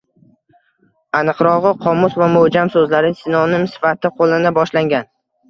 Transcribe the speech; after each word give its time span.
Aniqrog‘i, 1.19 1.73
“qomus” 1.83 2.15
va 2.21 2.31
“mo‘’jam” 2.37 2.73
so‘zlari 2.77 3.13
sinonim 3.21 3.69
sifatida 3.75 4.13
qo‘llana 4.19 4.55
boshlangan. 4.59 5.09